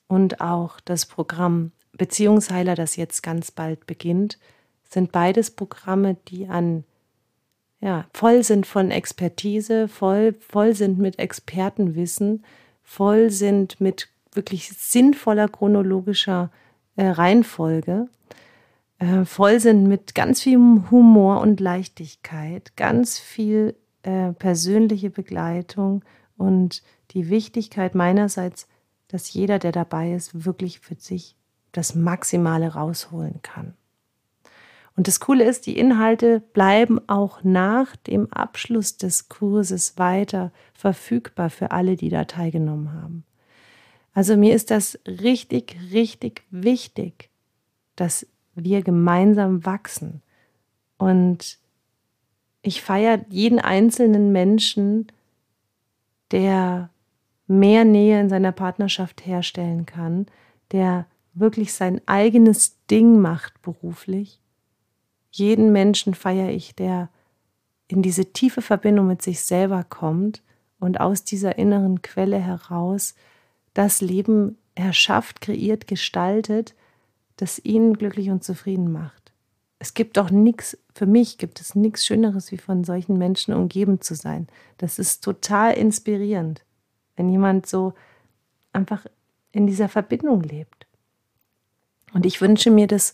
und 0.08 0.42
auch 0.42 0.80
das 0.80 1.06
Programm 1.06 1.74
Beziehungsheiler, 1.94 2.76
das 2.76 2.96
jetzt 2.96 3.22
ganz 3.22 3.52
bald 3.52 3.86
beginnt, 3.86 4.40
sind 4.90 5.12
beides 5.12 5.52
Programme, 5.52 6.16
die 6.28 6.48
an 6.48 6.86
ja, 7.80 8.06
voll 8.14 8.44
sind 8.44 8.66
von 8.66 8.90
Expertise, 8.90 9.88
voll, 9.88 10.34
voll 10.40 10.74
sind 10.74 10.98
mit 10.98 11.20
Expertenwissen, 11.20 12.44
voll 12.84 13.30
sind 13.30 13.80
mit 13.80 14.08
wirklich 14.32 14.70
sinnvoller 14.70 15.48
chronologischer 15.48 16.50
äh, 16.96 17.08
Reihenfolge 17.08 18.08
äh, 19.00 19.26
voll 19.26 19.60
sind 19.60 19.88
mit 19.88 20.16
ganz 20.16 20.42
viel 20.42 20.58
Humor 20.58 21.42
und 21.42 21.60
Leichtigkeit, 21.60 22.76
ganz 22.76 23.20
viel 23.20 23.76
äh, 24.04 24.34
persönliche 24.34 25.10
Begleitung 25.10 26.04
und 26.38 26.84
die 27.12 27.30
Wichtigkeit 27.30 27.96
meinerseits, 27.96 28.68
dass 29.08 29.34
jeder, 29.34 29.60
der 29.60 29.72
dabei 29.72 30.14
ist, 30.14 30.46
wirklich 30.46 30.80
für 30.80 30.96
sich 30.96 31.36
das 31.72 31.96
Maximale 31.96 32.74
rausholen 32.74 33.42
kann. 33.42 33.76
Und 34.96 35.08
das 35.08 35.20
Coole 35.20 35.44
ist, 35.44 35.68
die 35.68 35.78
Inhalte 35.78 36.40
bleiben 36.40 37.00
auch 37.08 37.44
nach 37.44 37.96
dem 37.96 38.34
Abschluss 38.34 38.98
des 38.98 39.30
Kurses 39.30 40.00
weiter 40.00 40.52
verfügbar 40.74 41.52
für 41.52 41.70
alle, 41.70 41.96
die 41.96 42.10
da 42.10 42.26
teilgenommen 42.26 42.94
haben. 42.94 43.24
Also 44.14 44.36
mir 44.36 44.56
ist 44.56 44.72
das 44.72 44.98
richtig, 45.06 45.78
richtig 45.92 46.42
wichtig, 46.50 47.30
dass 47.96 48.26
wir 48.58 48.82
gemeinsam 48.82 49.66
wachsen. 49.66 50.22
Und 50.98 51.60
ich 52.62 52.82
feiere 52.82 53.24
jeden 53.30 53.60
einzelnen 53.60 54.32
Menschen, 54.32 55.08
der 56.32 56.90
mehr 57.48 57.86
Nähe 57.86 58.20
in 58.20 58.30
seiner 58.30 58.52
Partnerschaft 58.52 59.26
herstellen 59.26 59.86
kann, 59.86 60.26
der 60.72 61.06
wirklich 61.34 61.74
sein 61.74 62.02
eigenes 62.08 62.76
Ding 62.88 63.22
macht 63.22 63.62
beruflich. 63.62 64.42
Jeden 65.32 65.72
Menschen 65.72 66.14
feiere 66.14 66.50
ich, 66.50 66.76
der 66.76 67.10
in 67.88 68.02
diese 68.02 68.34
tiefe 68.34 68.62
Verbindung 68.62 69.08
mit 69.08 69.22
sich 69.22 69.42
selber 69.42 69.84
kommt 69.84 70.42
und 70.80 71.00
aus 71.00 71.24
dieser 71.24 71.58
inneren 71.58 72.02
Quelle 72.02 72.40
heraus 72.40 73.16
das 73.74 74.02
Leben 74.02 74.58
erschafft, 74.76 75.42
kreiert, 75.42 75.88
gestaltet, 75.88 76.76
das 77.38 77.60
ihn 77.64 77.94
glücklich 77.94 78.30
und 78.30 78.44
zufrieden 78.44 78.92
macht. 78.92 79.32
Es 79.80 79.94
gibt 79.94 80.18
doch 80.18 80.32
nichts, 80.32 80.78
für 80.94 81.06
mich 81.06 81.38
gibt 81.38 81.62
es 81.62 81.76
nichts 81.76 82.06
Schöneres, 82.06 82.52
wie 82.52 82.58
von 82.58 82.84
solchen 82.84 83.18
Menschen 83.18 83.54
umgeben 83.54 84.02
zu 84.02 84.16
sein. 84.16 84.48
Das 84.78 85.00
ist 85.00 85.24
total 85.24 85.74
inspirierend, 85.74 86.64
wenn 87.16 87.30
jemand 87.30 87.68
so 87.68 87.94
einfach 88.74 89.06
in 89.52 89.68
dieser 89.68 89.88
Verbindung 89.88 90.42
lebt. 90.42 90.88
Und 92.14 92.26
ich 92.26 92.42
wünsche 92.42 92.72
mir 92.72 92.88
das 92.88 93.14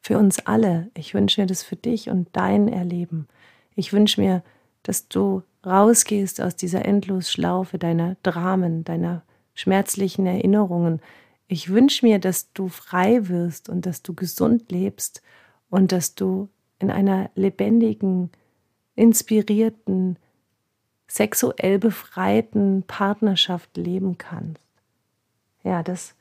für 0.00 0.18
uns 0.18 0.40
alle. 0.46 0.90
Ich 0.94 1.14
wünsche 1.14 1.40
mir 1.40 1.46
das 1.46 1.62
für 1.62 1.76
dich 1.76 2.10
und 2.10 2.28
dein 2.32 2.68
Erleben. 2.68 3.26
Ich 3.74 3.92
wünsche 3.92 4.20
mir, 4.20 4.42
dass 4.82 5.08
du 5.08 5.42
rausgehst 5.64 6.42
aus 6.42 6.56
dieser 6.56 6.84
Endlosschlaufe 6.84 7.78
deiner 7.78 8.16
Dramen, 8.22 8.84
deiner 8.84 9.22
schmerzlichen 9.54 10.26
Erinnerungen. 10.26 11.00
Ich 11.46 11.68
wünsche 11.68 12.06
mir, 12.06 12.18
dass 12.18 12.52
du 12.52 12.68
frei 12.68 13.28
wirst 13.28 13.68
und 13.68 13.86
dass 13.86 14.02
du 14.02 14.14
gesund 14.14 14.72
lebst 14.72 15.22
und 15.68 15.92
dass 15.92 16.14
du 16.14 16.48
in 16.78 16.90
einer 16.90 17.30
lebendigen, 17.34 18.30
inspirierten, 18.94 20.18
sexuell 21.06 21.78
befreiten 21.78 22.82
Partnerschaft 22.86 23.76
leben 23.76 24.18
kannst. 24.18 24.64
Ja, 25.62 25.82
das, 25.82 26.14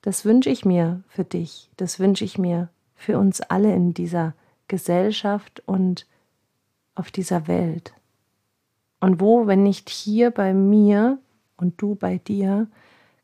das 0.00 0.24
wünsche 0.24 0.50
ich 0.50 0.64
mir 0.64 1.02
für 1.08 1.24
dich, 1.24 1.70
das 1.76 1.98
wünsche 1.98 2.24
ich 2.24 2.38
mir 2.38 2.68
für 2.94 3.18
uns 3.18 3.40
alle 3.40 3.74
in 3.74 3.94
dieser 3.94 4.34
Gesellschaft 4.68 5.62
und 5.66 6.06
auf 6.94 7.10
dieser 7.10 7.46
Welt. 7.46 7.92
Und 9.00 9.20
wo, 9.20 9.46
wenn 9.46 9.62
nicht 9.62 9.90
hier 9.90 10.30
bei 10.30 10.54
mir 10.54 11.18
und 11.56 11.80
du 11.80 11.94
bei 11.94 12.18
dir, 12.18 12.68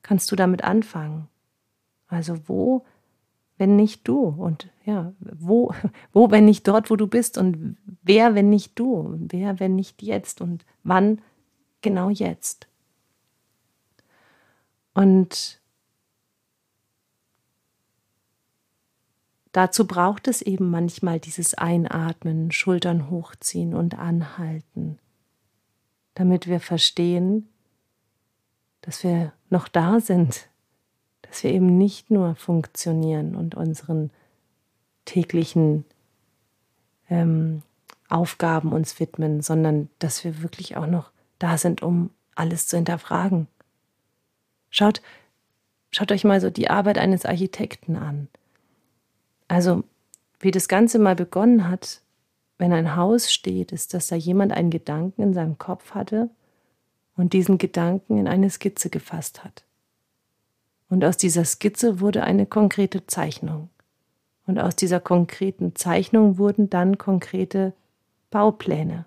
kannst 0.02 0.30
du 0.32 0.36
damit 0.36 0.64
anfangen? 0.64 1.28
Also 2.08 2.48
wo, 2.48 2.84
wenn 3.56 3.76
nicht 3.76 4.06
du? 4.08 4.20
Und 4.20 4.68
ja, 4.84 5.12
wo, 5.20 5.72
wo, 6.12 6.30
wenn 6.30 6.44
nicht 6.44 6.66
dort, 6.66 6.90
wo 6.90 6.96
du 6.96 7.06
bist? 7.06 7.38
Und 7.38 7.76
wer, 8.02 8.34
wenn 8.34 8.50
nicht 8.50 8.78
du? 8.78 9.14
Wer, 9.18 9.60
wenn 9.60 9.76
nicht 9.76 10.02
jetzt? 10.02 10.40
Und 10.40 10.64
wann 10.82 11.20
genau 11.80 12.10
jetzt? 12.10 12.66
Und 14.94 15.60
dazu 19.52 19.86
braucht 19.86 20.26
es 20.26 20.42
eben 20.42 20.70
manchmal 20.70 21.20
dieses 21.20 21.54
Einatmen, 21.54 22.50
Schultern 22.50 23.10
hochziehen 23.10 23.74
und 23.74 23.96
anhalten 23.96 24.98
damit 26.18 26.48
wir 26.48 26.58
verstehen, 26.58 27.48
dass 28.80 29.04
wir 29.04 29.32
noch 29.50 29.68
da 29.68 30.00
sind, 30.00 30.48
dass 31.28 31.44
wir 31.44 31.52
eben 31.52 31.78
nicht 31.78 32.10
nur 32.10 32.34
funktionieren 32.34 33.34
und 33.34 33.54
unseren 33.54 34.10
täglichen 35.04 35.84
ähm, 37.10 37.62
Aufgaben 38.08 38.72
uns 38.72 38.98
widmen, 39.00 39.42
sondern 39.42 39.88
dass 39.98 40.24
wir 40.24 40.42
wirklich 40.42 40.76
auch 40.76 40.86
noch 40.86 41.10
da 41.38 41.58
sind, 41.58 41.82
um 41.82 42.10
alles 42.34 42.66
zu 42.66 42.76
hinterfragen. 42.76 43.46
Schaut, 44.70 45.02
schaut 45.90 46.12
euch 46.12 46.24
mal 46.24 46.40
so 46.40 46.50
die 46.50 46.70
Arbeit 46.70 46.98
eines 46.98 47.24
Architekten 47.24 47.96
an. 47.96 48.28
Also, 49.46 49.84
wie 50.40 50.50
das 50.50 50.68
Ganze 50.68 50.98
mal 50.98 51.16
begonnen 51.16 51.68
hat, 51.68 52.00
wenn 52.58 52.72
ein 52.72 52.96
Haus 52.96 53.32
steht, 53.32 53.72
ist, 53.72 53.94
dass 53.94 54.08
da 54.08 54.16
jemand 54.16 54.52
einen 54.52 54.70
Gedanken 54.70 55.22
in 55.22 55.34
seinem 55.34 55.58
Kopf 55.58 55.92
hatte 55.92 56.30
und 57.16 57.32
diesen 57.32 57.58
Gedanken 57.58 58.18
in 58.18 58.28
eine 58.28 58.50
Skizze 58.50 58.90
gefasst 58.90 59.44
hat. 59.44 59.64
Und 60.88 61.04
aus 61.04 61.16
dieser 61.16 61.44
Skizze 61.44 62.00
wurde 62.00 62.24
eine 62.24 62.46
konkrete 62.46 63.06
Zeichnung. 63.06 63.68
Und 64.46 64.58
aus 64.58 64.76
dieser 64.76 65.00
konkreten 65.00 65.74
Zeichnung 65.74 66.38
wurden 66.38 66.70
dann 66.70 66.96
konkrete 66.96 67.74
Baupläne, 68.30 69.04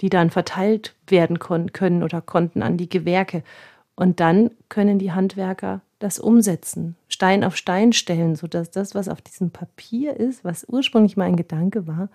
die 0.00 0.08
dann 0.08 0.30
verteilt 0.30 0.94
werden 1.06 1.38
können 1.38 2.02
oder 2.02 2.20
konnten 2.20 2.62
an 2.62 2.76
die 2.76 2.88
Gewerke. 2.88 3.44
Und 3.94 4.18
dann 4.18 4.50
können 4.68 4.98
die 4.98 5.12
Handwerker 5.12 5.80
das 6.00 6.18
umsetzen, 6.18 6.96
Stein 7.08 7.44
auf 7.44 7.56
Stein 7.56 7.92
stellen, 7.92 8.34
sodass 8.34 8.70
das, 8.70 8.94
was 8.94 9.08
auf 9.08 9.22
diesem 9.22 9.50
Papier 9.50 10.16
ist, 10.16 10.44
was 10.44 10.66
ursprünglich 10.68 11.16
mal 11.16 11.24
ein 11.24 11.36
Gedanke 11.36 11.86
war, 11.86 12.08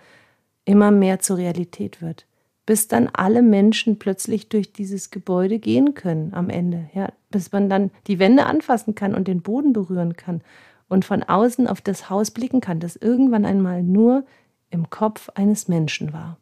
immer 0.66 0.92
mehr 0.92 1.20
zur 1.20 1.38
Realität 1.38 2.02
wird. 2.02 2.26
Bis 2.70 2.88
dann 2.88 3.10
alle 3.14 3.42
Menschen 3.42 3.98
plötzlich 3.98 4.48
durch 4.48 4.72
dieses 4.72 5.10
Gebäude 5.10 5.58
gehen 5.58 5.96
können 5.96 6.36
am 6.36 6.52
Ende. 6.52 6.88
Ja, 6.94 7.12
bis 7.32 7.52
man 7.52 7.68
dann 7.68 7.90
die 8.06 8.20
Wände 8.20 8.46
anfassen 8.46 8.94
kann 8.94 9.16
und 9.16 9.28
den 9.28 9.42
Boden 9.42 9.74
berühren 9.74 10.16
kann 10.16 10.42
und 10.88 11.04
von 11.04 11.24
außen 11.24 11.68
auf 11.68 11.82
das 11.82 12.12
Haus 12.12 12.30
blicken 12.30 12.62
kann, 12.62 12.80
das 12.80 12.96
irgendwann 12.96 13.44
einmal 13.44 13.82
nur 13.82 14.24
im 14.70 14.92
Kopf 14.92 15.30
eines 15.34 15.68
Menschen 15.68 16.14
war. 16.14 16.38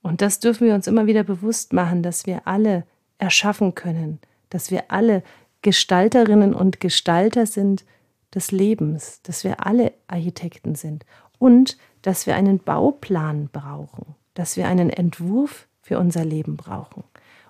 Und 0.00 0.22
das 0.22 0.38
dürfen 0.38 0.68
wir 0.68 0.76
uns 0.76 0.86
immer 0.86 1.08
wieder 1.08 1.24
bewusst 1.24 1.72
machen, 1.72 2.04
dass 2.04 2.26
wir 2.26 2.46
alle 2.46 2.84
erschaffen 3.18 3.74
können, 3.74 4.20
dass 4.48 4.70
wir 4.70 4.92
alle 4.92 5.24
Gestalterinnen 5.62 6.54
und 6.54 6.78
Gestalter 6.78 7.46
sind 7.46 7.84
des 8.32 8.52
Lebens, 8.52 9.22
dass 9.22 9.42
wir 9.42 9.66
alle 9.66 9.92
Architekten 10.06 10.76
sind 10.76 11.04
und 11.40 11.78
dass 12.02 12.28
wir 12.28 12.36
einen 12.36 12.60
Bauplan 12.60 13.48
brauchen, 13.52 14.14
dass 14.38 14.56
wir 14.56 14.68
einen 14.68 14.88
Entwurf 14.88 15.66
für 15.82 15.98
unser 15.98 16.24
Leben 16.24 16.56
brauchen 16.56 17.02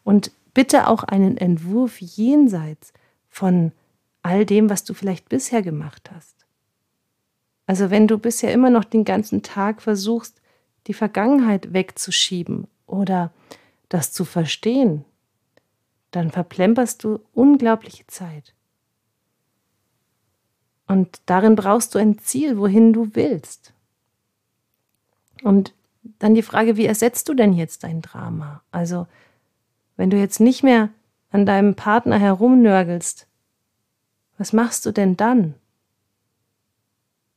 und 0.04 0.32
bitte 0.54 0.88
auch 0.88 1.04
einen 1.04 1.36
Entwurf 1.36 2.00
jenseits 2.00 2.94
von 3.28 3.72
all 4.22 4.46
dem, 4.46 4.70
was 4.70 4.84
du 4.84 4.94
vielleicht 4.94 5.28
bisher 5.28 5.60
gemacht 5.60 6.10
hast. 6.14 6.46
Also 7.66 7.90
wenn 7.90 8.08
du 8.08 8.16
bisher 8.16 8.54
immer 8.54 8.70
noch 8.70 8.84
den 8.84 9.04
ganzen 9.04 9.42
Tag 9.42 9.82
versuchst, 9.82 10.40
die 10.86 10.94
Vergangenheit 10.94 11.74
wegzuschieben 11.74 12.68
oder 12.86 13.34
das 13.90 14.14
zu 14.14 14.24
verstehen, 14.24 15.04
dann 16.10 16.30
verplemperst 16.30 17.04
du 17.04 17.20
unglaubliche 17.34 18.06
Zeit. 18.06 18.54
Und 20.86 21.20
darin 21.26 21.54
brauchst 21.54 21.94
du 21.94 21.98
ein 21.98 22.18
Ziel, 22.18 22.56
wohin 22.56 22.94
du 22.94 23.14
willst. 23.14 23.74
Und 25.42 25.74
dann 26.18 26.34
die 26.34 26.42
Frage, 26.42 26.76
wie 26.76 26.86
ersetzt 26.86 27.28
du 27.28 27.34
denn 27.34 27.52
jetzt 27.52 27.84
dein 27.84 28.02
Drama? 28.02 28.62
Also, 28.70 29.06
wenn 29.96 30.10
du 30.10 30.16
jetzt 30.16 30.40
nicht 30.40 30.62
mehr 30.62 30.90
an 31.30 31.46
deinem 31.46 31.74
Partner 31.74 32.18
herumnörgelst, 32.18 33.26
was 34.38 34.52
machst 34.52 34.86
du 34.86 34.92
denn 34.92 35.16
dann? 35.16 35.54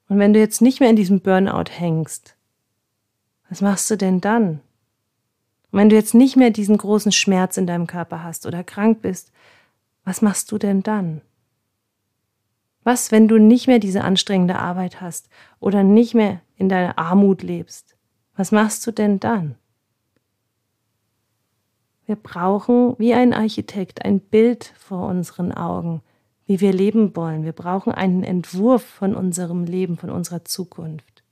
Und 0.07 0.19
wenn 0.19 0.33
du 0.33 0.39
jetzt 0.39 0.61
nicht 0.61 0.79
mehr 0.79 0.89
in 0.89 0.95
diesem 0.95 1.21
Burnout 1.21 1.71
hängst, 1.71 2.35
was 3.49 3.61
machst 3.61 3.89
du 3.89 3.97
denn 3.97 4.21
dann? 4.21 4.61
Und 5.71 5.79
wenn 5.79 5.89
du 5.89 5.95
jetzt 5.95 6.13
nicht 6.13 6.35
mehr 6.35 6.51
diesen 6.51 6.77
großen 6.77 7.11
Schmerz 7.11 7.57
in 7.57 7.65
deinem 7.65 7.87
Körper 7.87 8.23
hast 8.23 8.45
oder 8.45 8.63
krank 8.63 9.01
bist, 9.01 9.31
was 10.03 10.21
machst 10.21 10.51
du 10.51 10.57
denn 10.57 10.83
dann? 10.83 11.21
Was, 12.83 13.11
wenn 13.11 13.27
du 13.27 13.37
nicht 13.37 13.67
mehr 13.67 13.79
diese 13.79 14.03
anstrengende 14.03 14.57
Arbeit 14.57 15.01
hast 15.01 15.29
oder 15.59 15.83
nicht 15.83 16.13
mehr 16.13 16.41
in 16.57 16.67
deiner 16.69 16.97
Armut 16.97 17.43
lebst? 17.43 17.95
Was 18.35 18.51
machst 18.51 18.85
du 18.87 18.91
denn 18.91 19.19
dann? 19.19 19.55
Wir 22.05 22.15
brauchen 22.15 22.95
wie 22.97 23.13
ein 23.13 23.33
Architekt 23.33 24.03
ein 24.03 24.19
Bild 24.19 24.73
vor 24.77 25.07
unseren 25.07 25.51
Augen, 25.51 26.01
wie 26.45 26.59
wir 26.59 26.73
leben 26.73 27.15
wollen. 27.15 27.45
Wir 27.45 27.53
brauchen 27.53 27.93
einen 27.93 28.23
Entwurf 28.23 28.83
von 28.83 29.15
unserem 29.15 29.63
Leben, 29.63 29.97
von 29.97 30.09
unserer 30.09 30.43
Zukunft. 30.43 31.23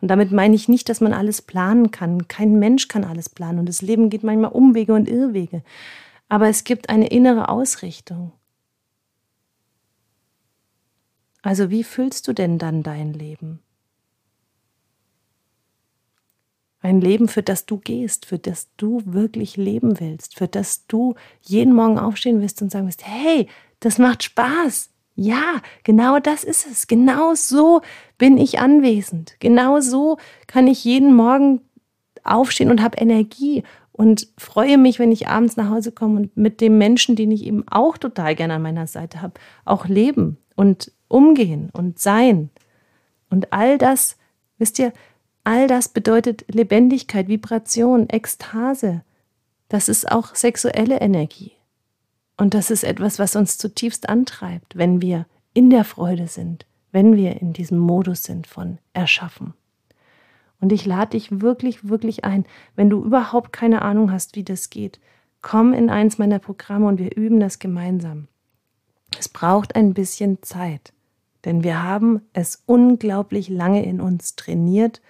Und 0.00 0.08
damit 0.08 0.32
meine 0.32 0.54
ich 0.54 0.68
nicht, 0.68 0.88
dass 0.88 1.00
man 1.00 1.12
alles 1.12 1.42
planen 1.42 1.90
kann. 1.90 2.28
Kein 2.28 2.58
Mensch 2.58 2.88
kann 2.88 3.04
alles 3.04 3.28
planen 3.28 3.58
und 3.58 3.68
das 3.68 3.82
Leben 3.82 4.08
geht 4.08 4.22
manchmal 4.22 4.52
Umwege 4.52 4.94
und 4.94 5.08
Irrwege. 5.08 5.62
Aber 6.28 6.48
es 6.48 6.64
gibt 6.64 6.88
eine 6.88 7.08
innere 7.08 7.48
Ausrichtung. 7.48 8.32
Also 11.42 11.70
wie 11.70 11.84
füllst 11.84 12.28
du 12.28 12.32
denn 12.32 12.58
dann 12.58 12.82
dein 12.82 13.12
Leben? 13.12 13.60
Ein 16.82 17.00
Leben, 17.00 17.28
für 17.28 17.42
das 17.42 17.66
du 17.66 17.76
gehst, 17.76 18.26
für 18.26 18.38
das 18.38 18.68
du 18.76 19.02
wirklich 19.04 19.56
leben 19.56 20.00
willst, 20.00 20.36
für 20.36 20.48
das 20.48 20.86
du 20.86 21.14
jeden 21.42 21.74
Morgen 21.74 21.98
aufstehen 21.98 22.40
wirst 22.40 22.62
und 22.62 22.70
sagen 22.70 22.86
wirst, 22.86 23.06
hey, 23.06 23.46
das 23.80 23.98
macht 23.98 24.22
Spaß. 24.22 24.90
Ja, 25.14 25.60
genau 25.84 26.18
das 26.18 26.44
ist 26.44 26.66
es. 26.66 26.86
Genau 26.86 27.34
so 27.34 27.82
bin 28.16 28.38
ich 28.38 28.58
anwesend. 28.58 29.34
Genau 29.40 29.80
so 29.80 30.16
kann 30.46 30.66
ich 30.66 30.84
jeden 30.84 31.14
Morgen 31.14 31.60
aufstehen 32.24 32.70
und 32.70 32.82
habe 32.82 32.96
Energie 32.98 33.62
und 33.92 34.28
freue 34.38 34.78
mich, 34.78 34.98
wenn 34.98 35.12
ich 35.12 35.28
abends 35.28 35.58
nach 35.58 35.68
Hause 35.68 35.92
komme 35.92 36.20
und 36.20 36.36
mit 36.36 36.62
dem 36.62 36.78
Menschen, 36.78 37.16
den 37.16 37.30
ich 37.30 37.44
eben 37.44 37.68
auch 37.68 37.98
total 37.98 38.34
gerne 38.34 38.54
an 38.54 38.62
meiner 38.62 38.86
Seite 38.86 39.20
habe, 39.20 39.34
auch 39.66 39.86
leben 39.86 40.38
und 40.56 40.92
umgehen 41.08 41.68
und 41.74 41.98
sein. 41.98 42.48
Und 43.28 43.52
all 43.52 43.76
das, 43.76 44.16
wisst 44.56 44.78
ihr, 44.78 44.94
all 45.50 45.66
das 45.66 45.88
bedeutet 45.88 46.44
Lebendigkeit, 46.46 47.26
Vibration, 47.26 48.08
Ekstase. 48.08 49.02
Das 49.68 49.88
ist 49.88 50.08
auch 50.08 50.36
sexuelle 50.36 51.00
Energie. 51.00 51.50
Und 52.36 52.54
das 52.54 52.70
ist 52.70 52.84
etwas, 52.84 53.18
was 53.18 53.34
uns 53.34 53.58
zutiefst 53.58 54.08
antreibt, 54.08 54.76
wenn 54.78 55.02
wir 55.02 55.26
in 55.52 55.68
der 55.68 55.82
Freude 55.82 56.28
sind, 56.28 56.66
wenn 56.92 57.16
wir 57.16 57.40
in 57.40 57.52
diesem 57.52 57.78
Modus 57.78 58.22
sind 58.22 58.46
von 58.46 58.78
Erschaffen. 58.92 59.54
Und 60.60 60.70
ich 60.70 60.86
lade 60.86 61.18
dich 61.18 61.40
wirklich, 61.40 61.88
wirklich 61.88 62.24
ein, 62.24 62.44
wenn 62.76 62.88
du 62.88 63.02
überhaupt 63.02 63.52
keine 63.52 63.82
Ahnung 63.82 64.12
hast, 64.12 64.36
wie 64.36 64.44
das 64.44 64.70
geht, 64.70 65.00
komm 65.42 65.72
in 65.72 65.90
eins 65.90 66.16
meiner 66.16 66.38
Programme 66.38 66.86
und 66.86 67.00
wir 67.00 67.16
üben 67.16 67.40
das 67.40 67.58
gemeinsam. 67.58 68.28
Es 69.18 69.28
braucht 69.28 69.74
ein 69.74 69.94
bisschen 69.94 70.44
Zeit, 70.44 70.92
denn 71.44 71.64
wir 71.64 71.82
haben 71.82 72.20
es 72.34 72.62
unglaublich 72.66 73.48
lange 73.48 73.84
in 73.84 74.00
uns 74.00 74.36
trainiert, 74.36 75.00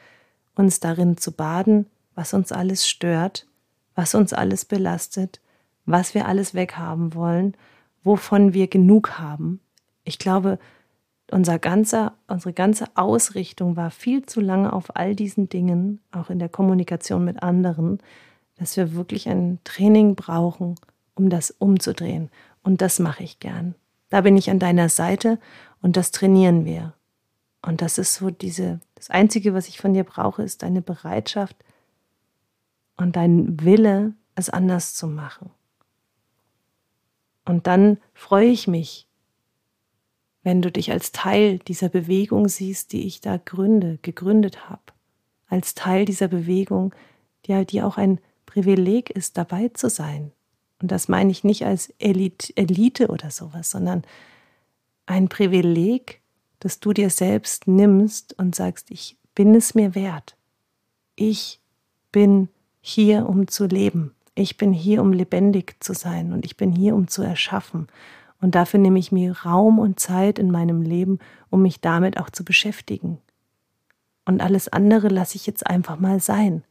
uns 0.60 0.78
darin 0.78 1.16
zu 1.16 1.32
baden, 1.32 1.86
was 2.14 2.34
uns 2.34 2.52
alles 2.52 2.88
stört, 2.88 3.46
was 3.94 4.14
uns 4.14 4.32
alles 4.32 4.64
belastet, 4.64 5.40
was 5.86 6.14
wir 6.14 6.26
alles 6.26 6.54
weghaben 6.54 7.14
wollen, 7.14 7.56
wovon 8.04 8.54
wir 8.54 8.68
genug 8.68 9.18
haben. 9.18 9.60
Ich 10.04 10.18
glaube, 10.18 10.58
unser 11.30 11.58
ganzer, 11.58 12.14
unsere 12.28 12.52
ganze 12.52 12.86
Ausrichtung 12.94 13.76
war 13.76 13.90
viel 13.90 14.26
zu 14.26 14.40
lange 14.40 14.72
auf 14.72 14.96
all 14.96 15.14
diesen 15.14 15.48
Dingen, 15.48 16.00
auch 16.12 16.30
in 16.30 16.38
der 16.38 16.48
Kommunikation 16.48 17.24
mit 17.24 17.42
anderen, 17.42 17.98
dass 18.56 18.76
wir 18.76 18.94
wirklich 18.94 19.28
ein 19.28 19.58
Training 19.64 20.14
brauchen, 20.14 20.74
um 21.14 21.30
das 21.30 21.50
umzudrehen. 21.50 22.30
Und 22.62 22.82
das 22.82 22.98
mache 22.98 23.22
ich 23.22 23.40
gern. 23.40 23.74
Da 24.10 24.22
bin 24.22 24.36
ich 24.36 24.50
an 24.50 24.58
deiner 24.58 24.88
Seite 24.88 25.38
und 25.82 25.96
das 25.96 26.10
trainieren 26.10 26.64
wir. 26.64 26.92
Und 27.62 27.82
das 27.82 27.98
ist 27.98 28.14
so 28.14 28.30
diese, 28.30 28.80
das 28.94 29.10
Einzige, 29.10 29.54
was 29.54 29.68
ich 29.68 29.80
von 29.80 29.94
dir 29.94 30.04
brauche, 30.04 30.42
ist 30.42 30.62
deine 30.62 30.82
Bereitschaft 30.82 31.56
und 32.96 33.16
dein 33.16 33.60
Wille, 33.62 34.14
es 34.34 34.48
anders 34.48 34.94
zu 34.94 35.06
machen. 35.06 35.50
Und 37.44 37.66
dann 37.66 37.98
freue 38.14 38.46
ich 38.46 38.68
mich, 38.68 39.06
wenn 40.42 40.62
du 40.62 40.70
dich 40.70 40.90
als 40.90 41.12
Teil 41.12 41.58
dieser 41.58 41.88
Bewegung 41.88 42.48
siehst, 42.48 42.92
die 42.92 43.06
ich 43.06 43.20
da 43.20 43.36
gründe, 43.36 43.98
gegründet 44.02 44.70
habe, 44.70 44.82
als 45.48 45.74
Teil 45.74 46.04
dieser 46.04 46.28
Bewegung, 46.28 46.94
die, 47.46 47.66
die 47.66 47.82
auch 47.82 47.98
ein 47.98 48.20
Privileg 48.46 49.10
ist, 49.10 49.36
dabei 49.36 49.68
zu 49.68 49.90
sein. 49.90 50.32
Und 50.80 50.90
das 50.90 51.08
meine 51.08 51.30
ich 51.30 51.44
nicht 51.44 51.66
als 51.66 51.92
Elite, 51.98 52.56
Elite 52.56 53.08
oder 53.08 53.30
sowas, 53.30 53.70
sondern 53.70 54.02
ein 55.06 55.28
Privileg, 55.28 56.19
dass 56.60 56.80
du 56.80 56.92
dir 56.92 57.10
selbst 57.10 57.66
nimmst 57.66 58.38
und 58.38 58.54
sagst, 58.54 58.90
ich 58.90 59.16
bin 59.34 59.54
es 59.54 59.74
mir 59.74 59.94
wert. 59.94 60.36
Ich 61.16 61.60
bin 62.12 62.48
hier, 62.80 63.28
um 63.28 63.48
zu 63.48 63.66
leben. 63.66 64.14
Ich 64.34 64.56
bin 64.56 64.72
hier, 64.72 65.02
um 65.02 65.12
lebendig 65.12 65.76
zu 65.80 65.92
sein 65.92 66.32
und 66.32 66.44
ich 66.44 66.56
bin 66.56 66.72
hier, 66.72 66.94
um 66.94 67.08
zu 67.08 67.22
erschaffen. 67.22 67.88
Und 68.40 68.54
dafür 68.54 68.80
nehme 68.80 68.98
ich 68.98 69.12
mir 69.12 69.36
Raum 69.44 69.78
und 69.78 70.00
Zeit 70.00 70.38
in 70.38 70.50
meinem 70.50 70.82
Leben, 70.82 71.18
um 71.50 71.62
mich 71.62 71.80
damit 71.80 72.18
auch 72.18 72.30
zu 72.30 72.44
beschäftigen. 72.44 73.18
Und 74.24 74.40
alles 74.40 74.68
andere 74.68 75.08
lasse 75.08 75.36
ich 75.36 75.46
jetzt 75.46 75.66
einfach 75.66 75.98
mal 75.98 76.20
sein. 76.20 76.64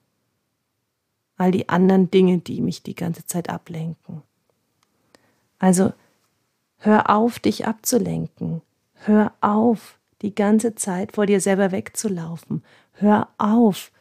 All 1.37 1.51
die 1.51 1.69
anderen 1.69 2.09
Dinge, 2.09 2.39
die 2.39 2.61
mich 2.61 2.83
die 2.83 2.95
ganze 2.95 3.25
Zeit 3.25 3.49
ablenken. 3.49 4.23
Also 5.57 5.93
hör 6.77 7.09
auf, 7.09 7.39
dich 7.39 7.67
abzulenken. 7.67 8.61
Hör 9.03 9.33
auf, 9.39 9.97
die 10.21 10.35
ganze 10.35 10.75
Zeit 10.75 11.13
vor 11.13 11.25
dir 11.25 11.39
selber 11.39 11.71
wegzulaufen. 11.71 12.63
Hör 12.91 13.29
auf, 13.37 13.91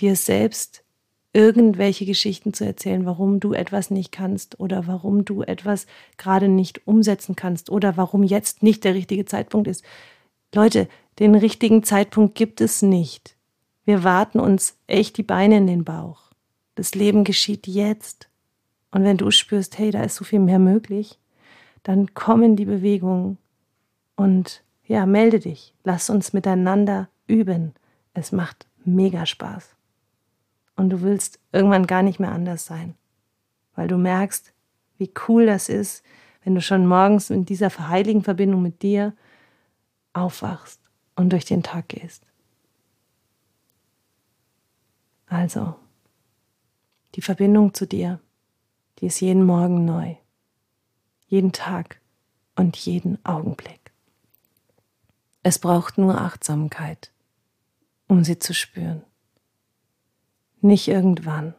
dir 0.00 0.16
selbst 0.16 0.82
irgendwelche 1.32 2.06
Geschichten 2.06 2.54
zu 2.54 2.64
erzählen, 2.64 3.04
warum 3.04 3.38
du 3.38 3.52
etwas 3.52 3.90
nicht 3.90 4.12
kannst 4.12 4.58
oder 4.58 4.86
warum 4.86 5.24
du 5.24 5.42
etwas 5.42 5.86
gerade 6.16 6.48
nicht 6.48 6.86
umsetzen 6.86 7.36
kannst 7.36 7.70
oder 7.70 7.96
warum 7.96 8.22
jetzt 8.22 8.62
nicht 8.62 8.82
der 8.84 8.94
richtige 8.94 9.26
Zeitpunkt 9.26 9.68
ist. 9.68 9.84
Leute, 10.54 10.88
den 11.18 11.34
richtigen 11.34 11.82
Zeitpunkt 11.84 12.34
gibt 12.34 12.60
es 12.60 12.82
nicht. 12.82 13.36
Wir 13.84 14.02
warten 14.02 14.40
uns 14.40 14.76
echt 14.86 15.18
die 15.18 15.22
Beine 15.22 15.58
in 15.58 15.66
den 15.66 15.84
Bauch. 15.84 16.30
Das 16.74 16.94
Leben 16.94 17.24
geschieht 17.24 17.66
jetzt. 17.66 18.28
Und 18.90 19.04
wenn 19.04 19.18
du 19.18 19.30
spürst, 19.30 19.78
hey, 19.78 19.90
da 19.90 20.02
ist 20.02 20.16
so 20.16 20.24
viel 20.24 20.40
mehr 20.40 20.58
möglich, 20.58 21.18
dann 21.82 22.14
komm 22.14 22.42
in 22.42 22.56
die 22.56 22.64
Bewegung 22.64 23.36
und 24.20 24.62
ja, 24.84 25.06
melde 25.06 25.40
dich. 25.40 25.72
Lass 25.82 26.10
uns 26.10 26.34
miteinander 26.34 27.08
üben. 27.26 27.72
Es 28.12 28.32
macht 28.32 28.66
mega 28.84 29.24
Spaß 29.24 29.74
und 30.76 30.90
du 30.90 31.00
willst 31.00 31.38
irgendwann 31.52 31.86
gar 31.86 32.02
nicht 32.02 32.20
mehr 32.20 32.32
anders 32.32 32.66
sein, 32.66 32.96
weil 33.76 33.88
du 33.88 33.96
merkst, 33.96 34.52
wie 34.98 35.10
cool 35.26 35.46
das 35.46 35.70
ist, 35.70 36.04
wenn 36.44 36.54
du 36.54 36.60
schon 36.60 36.86
morgens 36.86 37.30
in 37.30 37.46
dieser 37.46 37.70
heiligen 37.88 38.22
Verbindung 38.22 38.60
mit 38.60 38.82
dir 38.82 39.14
aufwachst 40.12 40.82
und 41.16 41.32
durch 41.32 41.46
den 41.46 41.62
Tag 41.62 41.88
gehst. 41.88 42.26
Also, 45.28 45.76
die 47.14 47.22
Verbindung 47.22 47.72
zu 47.72 47.86
dir, 47.86 48.20
die 48.98 49.06
ist 49.06 49.20
jeden 49.20 49.44
Morgen 49.44 49.86
neu, 49.86 50.16
jeden 51.26 51.52
Tag 51.52 52.00
und 52.54 52.76
jeden 52.76 53.24
Augenblick. 53.24 53.79
Es 55.42 55.58
braucht 55.58 55.98
nur 55.98 56.20
Achtsamkeit, 56.20 57.12
um 58.08 58.24
sie 58.24 58.38
zu 58.38 58.54
spüren 58.54 59.04
nicht 60.62 60.88
irgendwann. 60.88 61.54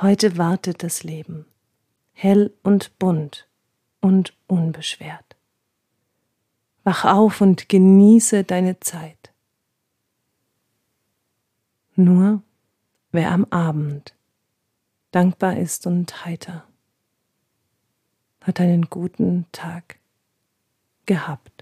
Heute 0.00 0.36
wartet 0.36 0.82
das 0.82 1.04
Leben, 1.04 1.46
hell 2.12 2.52
und 2.62 2.98
bunt 2.98 3.48
und 4.00 4.36
unbeschwert. 4.46 5.36
Wach 6.82 7.04
auf 7.04 7.40
und 7.40 7.68
genieße 7.68 8.44
deine 8.44 8.80
Zeit. 8.80 9.32
Nur 11.96 12.42
wer 13.12 13.30
am 13.30 13.44
Abend 13.50 14.14
dankbar 15.12 15.56
ist 15.56 15.86
und 15.86 16.24
heiter, 16.24 16.66
hat 18.40 18.60
einen 18.60 18.90
guten 18.90 19.46
Tag 19.52 19.98
gehabt. 21.06 21.53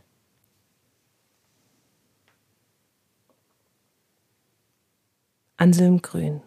Anselm 5.63 5.99
Grün. 5.99 6.43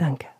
Danke. 0.00 0.37